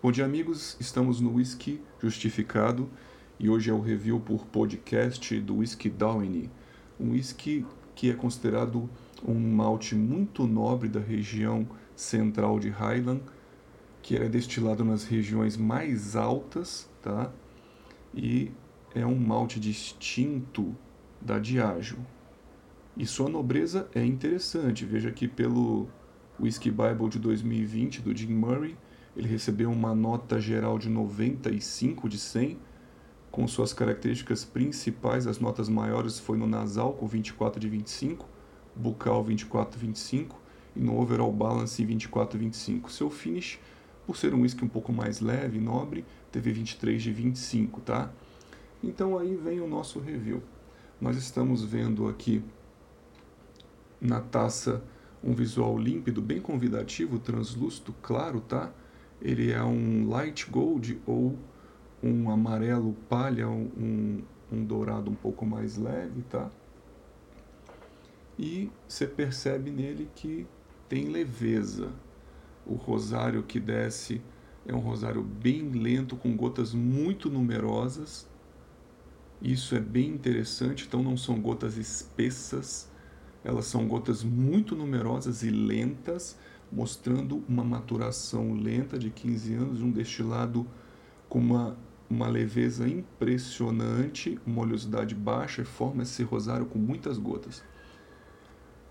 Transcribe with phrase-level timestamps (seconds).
[0.00, 0.76] Bom dia, amigos.
[0.78, 2.88] Estamos no Whisky Justificado
[3.36, 6.48] e hoje é o review por podcast do Whisky Downy,
[7.00, 7.66] um whisky
[7.96, 8.88] que é considerado
[9.26, 11.66] um malte muito nobre da região
[11.96, 13.22] central de Highland,
[14.00, 17.32] que é destilado nas regiões mais altas, tá?
[18.14, 18.52] E
[18.94, 20.76] é um malte distinto
[21.20, 21.98] da Diageo.
[22.96, 24.84] E sua nobreza é interessante.
[24.84, 25.88] Veja aqui pelo
[26.38, 28.76] Whisky Bible de 2020 do Jim Murray,
[29.18, 32.56] ele recebeu uma nota geral de 95 de 100,
[33.32, 38.24] com suas características principais, as notas maiores foi no nasal com 24 de 25,
[38.76, 40.40] bucal 24 de 25
[40.76, 42.92] e no overall balance 24 de 25.
[42.92, 43.58] Seu finish,
[44.06, 48.12] por ser um whisky um pouco mais leve e nobre, teve 23 de 25, tá?
[48.80, 50.40] Então aí vem o nosso review.
[51.00, 52.40] Nós estamos vendo aqui
[54.00, 54.80] na taça
[55.24, 58.72] um visual límpido, bem convidativo, translúcido, claro, tá?
[59.20, 61.36] Ele é um light gold ou
[62.02, 66.50] um amarelo palha, um, um dourado um pouco mais leve, tá?
[68.38, 70.46] E você percebe nele que
[70.88, 71.90] tem leveza.
[72.64, 74.22] O rosário que desce
[74.66, 78.28] é um rosário bem lento, com gotas muito numerosas.
[79.42, 82.90] Isso é bem interessante, então não são gotas espessas,
[83.44, 86.36] elas são gotas muito numerosas e lentas,
[86.70, 90.66] mostrando uma maturação lenta de 15 anos um destilado
[91.28, 91.76] com uma,
[92.10, 97.62] uma leveza impressionante, uma oleosidade baixa e forma esse rosário com muitas gotas.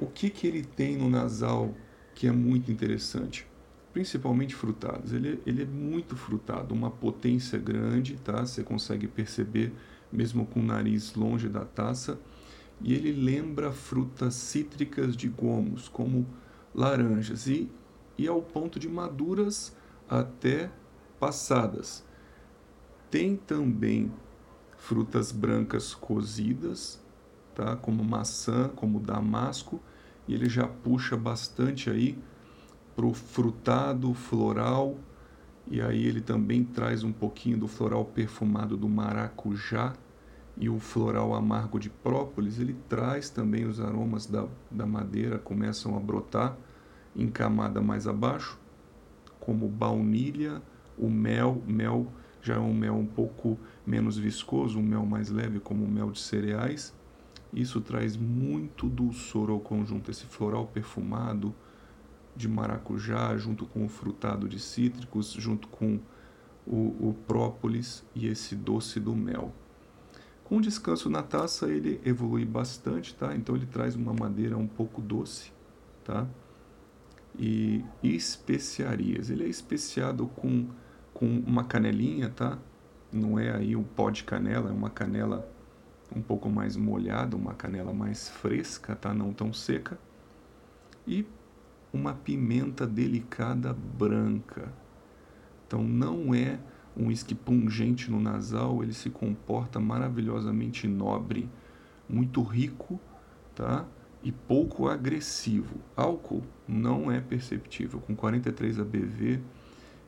[0.00, 1.74] O que, que ele tem no nasal
[2.14, 3.46] que é muito interessante?
[3.92, 5.12] Principalmente frutados.
[5.12, 8.46] Ele, ele é muito frutado, uma potência grande, tá?
[8.46, 9.72] Você consegue perceber
[10.12, 12.18] mesmo com o nariz longe da taça
[12.80, 16.26] e ele lembra frutas cítricas de gomos, como
[16.74, 17.70] laranjas, e,
[18.16, 19.74] e ao ponto de maduras
[20.08, 20.70] até
[21.18, 22.04] passadas.
[23.10, 24.12] Tem também
[24.76, 27.02] frutas brancas cozidas,
[27.54, 27.76] tá?
[27.76, 29.80] como maçã, como damasco,
[30.26, 32.16] e ele já puxa bastante aí
[32.94, 34.96] para o frutado, floral,
[35.70, 39.94] e aí ele também traz um pouquinho do floral perfumado do maracujá,
[40.60, 45.96] e o floral amargo de própolis, ele traz também os aromas da, da madeira, começam
[45.96, 46.56] a brotar
[47.14, 48.58] em camada mais abaixo,
[49.38, 50.60] como baunilha,
[50.98, 55.60] o mel, mel já é um mel um pouco menos viscoso, um mel mais leve
[55.60, 56.94] como o mel de cereais.
[57.52, 61.54] Isso traz muito dulçor ao conjunto, esse floral perfumado
[62.34, 65.98] de maracujá, junto com o frutado de cítricos, junto com
[66.66, 69.52] o, o própolis e esse doce do mel.
[70.48, 73.36] Com descanso na taça ele evolui bastante, tá?
[73.36, 75.52] Então ele traz uma madeira um pouco doce,
[76.02, 76.26] tá?
[77.38, 79.28] E especiarias.
[79.28, 80.66] Ele é especiado com,
[81.12, 82.56] com uma canelinha, tá?
[83.12, 85.46] Não é aí um pó de canela, é uma canela
[86.16, 89.12] um pouco mais molhada, uma canela mais fresca, tá?
[89.12, 89.98] Não tão seca.
[91.06, 91.26] E
[91.92, 94.72] uma pimenta delicada branca.
[95.66, 96.58] Então não é
[96.98, 101.48] um whisky pungente no nasal, ele se comporta maravilhosamente nobre,
[102.08, 103.00] muito rico,
[103.54, 103.86] tá?
[104.22, 105.76] E pouco agressivo.
[105.96, 108.00] Álcool não é perceptível.
[108.00, 109.40] Com 43 ABV,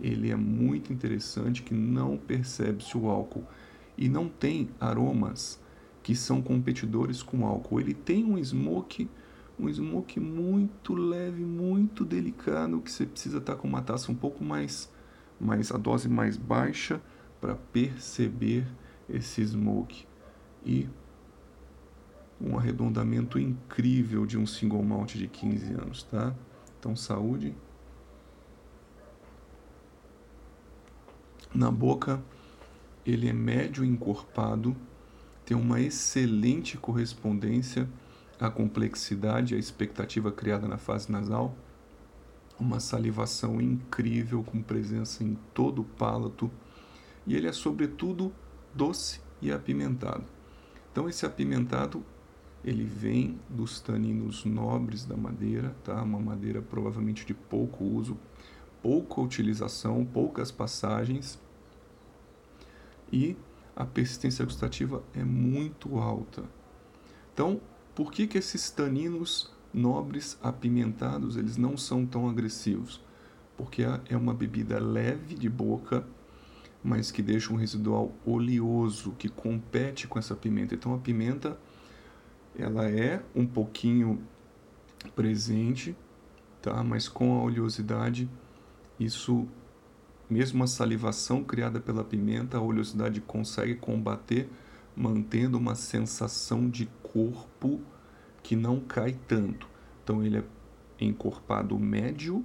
[0.00, 3.44] ele é muito interessante que não percebe-se o álcool
[3.96, 5.60] e não tem aromas
[6.02, 7.78] que são competidores com álcool.
[7.78, 9.08] Ele tem um smoke,
[9.56, 14.42] um smoke muito leve, muito delicado, que você precisa estar com uma taça um pouco
[14.42, 14.90] mais
[15.42, 17.02] mas a dose mais baixa
[17.40, 18.64] para perceber
[19.08, 20.06] esse smoke
[20.64, 20.88] e
[22.40, 26.34] um arredondamento incrível de um single malt de 15 anos, tá?
[26.78, 27.54] Então, saúde.
[31.52, 32.22] Na boca,
[33.04, 34.76] ele é médio encorpado,
[35.44, 37.88] tem uma excelente correspondência
[38.40, 41.54] à complexidade, à expectativa criada na fase nasal
[42.62, 46.50] uma salivação incrível com presença em todo o palato
[47.26, 48.32] e ele é sobretudo
[48.72, 50.24] doce e apimentado.
[50.90, 52.04] Então esse apimentado
[52.64, 56.00] ele vem dos taninos nobres da madeira, tá?
[56.02, 58.16] Uma madeira provavelmente de pouco uso,
[58.80, 61.40] pouca utilização, poucas passagens
[63.12, 63.36] e
[63.74, 66.44] a persistência gustativa é muito alta.
[67.34, 67.60] Então,
[67.94, 73.00] por que que esses taninos nobres apimentados, eles não são tão agressivos,
[73.56, 76.06] porque é uma bebida leve de boca,
[76.82, 80.74] mas que deixa um residual oleoso que compete com essa pimenta.
[80.74, 81.58] Então a pimenta
[82.58, 84.20] ela é um pouquinho
[85.14, 85.96] presente,
[86.60, 86.82] tá?
[86.82, 88.28] Mas com a oleosidade
[88.98, 89.46] isso
[90.28, 94.48] mesmo a salivação criada pela pimenta, a oleosidade consegue combater,
[94.96, 97.80] mantendo uma sensação de corpo
[98.42, 99.68] que não cai tanto.
[100.02, 100.44] Então ele é
[101.04, 102.44] encorpado médio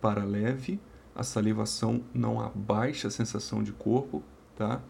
[0.00, 0.80] para leve,
[1.14, 4.22] a salivação não abaixa a sensação de corpo,
[4.56, 4.80] tá?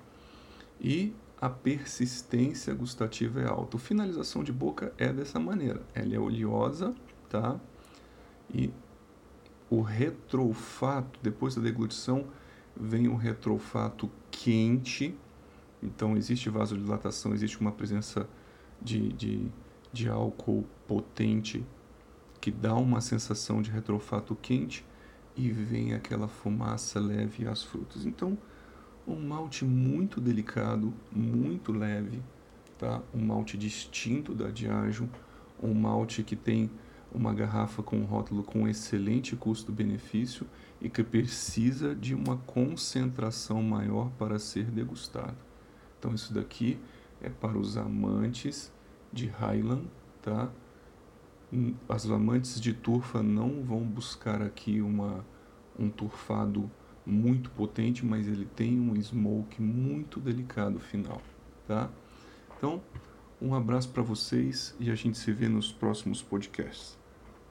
[0.80, 3.76] E a persistência gustativa é alta.
[3.76, 5.82] A finalização de boca é dessa maneira.
[5.92, 6.94] Ela é oleosa,
[7.28, 7.60] tá?
[8.52, 8.70] E
[9.68, 12.26] o retrofato, depois da deglutição,
[12.76, 15.18] vem o retrofato quente.
[15.82, 18.28] Então, existe vasodilatação, existe uma presença
[18.80, 19.50] de, de,
[19.92, 21.64] de álcool potente
[22.40, 24.84] que dá uma sensação de retrofato quente
[25.36, 28.04] e vem aquela fumaça leve às frutas.
[28.04, 28.36] Então,
[29.06, 32.22] um malte muito delicado, muito leve,
[32.78, 33.00] tá?
[33.14, 35.08] Um malte distinto da Diageo,
[35.62, 36.70] um malte que tem
[37.14, 40.46] uma garrafa com rótulo com excelente custo-benefício
[40.80, 45.36] e que precisa de uma concentração maior para ser degustado.
[45.98, 46.78] Então isso daqui
[47.20, 48.72] é para os amantes
[49.12, 49.88] de Highland,
[50.22, 50.50] tá?
[51.88, 55.24] As amantes de turfa não vão buscar aqui uma,
[55.78, 56.70] um turfado
[57.04, 61.20] muito potente, mas ele tem um smoke muito delicado final,
[61.66, 61.90] tá?
[62.56, 62.80] Então,
[63.40, 67.01] um abraço para vocês e a gente se vê nos próximos podcasts.